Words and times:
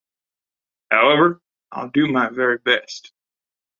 However, 0.89 1.43
I’ll 1.71 1.89
do 1.89 2.07
my 2.11 2.29
very 2.31 2.57
best. 2.57 3.13